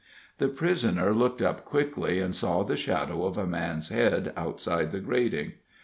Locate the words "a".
3.37-3.45